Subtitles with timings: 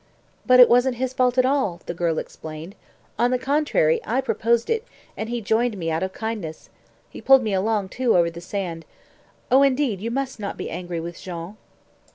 [0.47, 2.73] "But it wasn't his fault at all," the girl explained.
[3.19, 4.83] "On the contrary, I proposed it,
[5.15, 6.71] and he joined me out of kindness.
[7.11, 8.83] He pulled me along, too, over the sand.
[9.51, 11.55] Oh, indeed, you must not be angry with Jean."